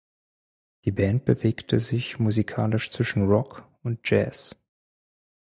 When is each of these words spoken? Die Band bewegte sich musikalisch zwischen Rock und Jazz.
Die 0.83 0.91
Band 0.91 1.25
bewegte 1.25 1.79
sich 1.79 2.17
musikalisch 2.17 2.89
zwischen 2.89 3.27
Rock 3.27 3.67
und 3.83 3.99
Jazz. 4.09 4.55